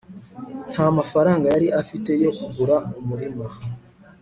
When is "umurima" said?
2.99-3.45